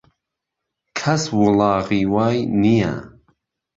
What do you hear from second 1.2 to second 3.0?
وڵاغی وای نییه